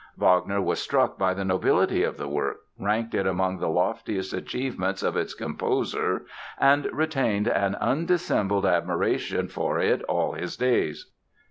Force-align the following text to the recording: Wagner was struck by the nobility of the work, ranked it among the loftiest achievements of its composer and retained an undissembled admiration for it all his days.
Wagner 0.17 0.59
was 0.59 0.79
struck 0.81 1.19
by 1.19 1.35
the 1.35 1.45
nobility 1.45 2.01
of 2.01 2.17
the 2.17 2.27
work, 2.27 2.61
ranked 2.79 3.13
it 3.13 3.27
among 3.27 3.59
the 3.59 3.69
loftiest 3.69 4.33
achievements 4.33 5.03
of 5.03 5.15
its 5.15 5.35
composer 5.35 6.25
and 6.59 6.87
retained 6.91 7.47
an 7.47 7.75
undissembled 7.75 8.65
admiration 8.65 9.47
for 9.47 9.77
it 9.79 10.01
all 10.05 10.31
his 10.31 10.57
days. 10.57 11.11